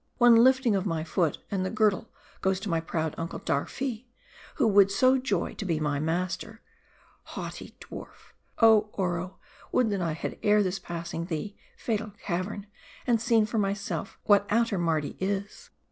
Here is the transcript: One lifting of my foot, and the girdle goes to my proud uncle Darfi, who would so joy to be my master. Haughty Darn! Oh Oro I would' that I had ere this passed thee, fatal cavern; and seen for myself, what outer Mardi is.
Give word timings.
One 0.17 0.33
lifting 0.35 0.75
of 0.75 0.87
my 0.87 1.03
foot, 1.03 1.37
and 1.51 1.63
the 1.63 1.69
girdle 1.69 2.09
goes 2.41 2.59
to 2.61 2.69
my 2.69 2.79
proud 2.79 3.13
uncle 3.19 3.37
Darfi, 3.39 4.07
who 4.55 4.67
would 4.67 4.89
so 4.89 5.19
joy 5.19 5.53
to 5.53 5.63
be 5.63 5.79
my 5.79 5.99
master. 5.99 6.63
Haughty 7.37 7.75
Darn! 7.79 8.07
Oh 8.57 8.89
Oro 8.93 9.37
I 9.39 9.65
would' 9.71 9.91
that 9.91 10.01
I 10.01 10.13
had 10.13 10.39
ere 10.41 10.63
this 10.63 10.79
passed 10.79 11.13
thee, 11.27 11.55
fatal 11.77 12.13
cavern; 12.23 12.65
and 13.05 13.21
seen 13.21 13.45
for 13.45 13.59
myself, 13.59 14.17
what 14.23 14.47
outer 14.49 14.79
Mardi 14.79 15.17
is. 15.19 15.69